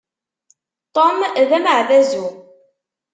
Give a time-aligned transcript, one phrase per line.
[0.95, 1.17] Tom
[1.49, 2.27] d ameɛdazu.